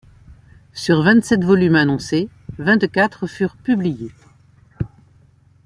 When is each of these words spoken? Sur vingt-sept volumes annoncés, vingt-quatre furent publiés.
Sur 0.73 1.03
vingt-sept 1.03 1.43
volumes 1.43 1.75
annoncés, 1.75 2.27
vingt-quatre 2.57 3.27
furent 3.27 3.55
publiés. 3.57 4.09